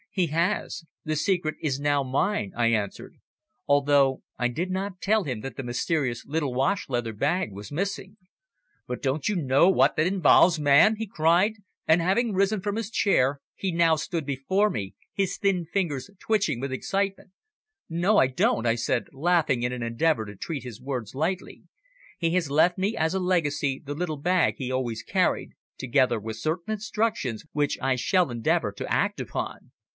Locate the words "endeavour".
19.83-20.25, 28.29-28.73